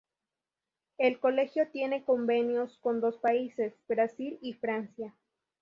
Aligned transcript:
El 0.97 1.19
colegio 1.19 1.69
tiene 1.69 2.03
convenios 2.03 2.75
con 2.81 3.01
dos 3.01 3.17
países, 3.17 3.75
Brasil 3.87 4.39
y 4.41 4.53
Francia. 4.55 5.13